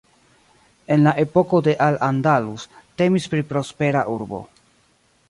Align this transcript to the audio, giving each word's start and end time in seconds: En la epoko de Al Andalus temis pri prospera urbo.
En 0.95 1.03
la 1.07 1.11
epoko 1.23 1.59
de 1.67 1.75
Al 1.87 1.99
Andalus 2.07 2.65
temis 3.03 3.29
pri 3.35 3.45
prospera 3.53 4.03
urbo. 4.15 4.41